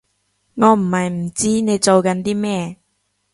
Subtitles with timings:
[0.55, 2.77] 我唔係唔知你做緊啲咩